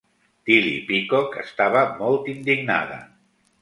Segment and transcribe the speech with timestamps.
[0.49, 3.03] Tillie Peacock estava molt indignada.